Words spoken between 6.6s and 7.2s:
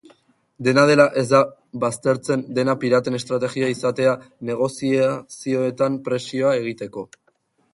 egiteko.